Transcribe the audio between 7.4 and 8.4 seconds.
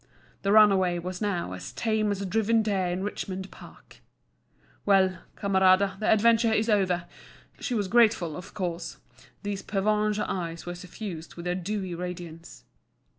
She was grateful,